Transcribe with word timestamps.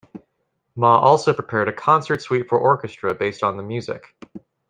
Maw 0.75 0.97
also 0.97 1.31
prepared 1.31 1.67
a 1.67 1.71
concert 1.71 2.23
suite 2.23 2.49
for 2.49 2.57
orchestra 2.57 3.13
based 3.13 3.43
on 3.43 3.55
the 3.55 3.61
music. 3.61 4.15